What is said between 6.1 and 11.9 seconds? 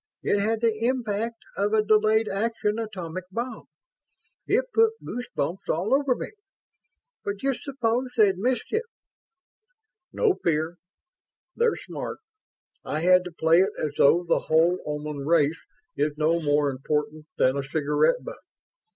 me. But just s'pose they'd missed it?" "No fear. They're